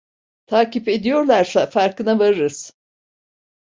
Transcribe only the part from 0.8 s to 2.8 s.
ediyorlarsa farkına varırız…